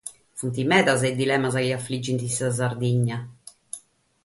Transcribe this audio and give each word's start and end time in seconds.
Sunt 0.39 0.55
medas 0.71 0.97
sos 1.03 1.17
dilemas 1.19 1.55
chi 1.61 1.69
afrigint 1.77 2.21
sa 2.37 2.47
Sardigna. 2.57 3.17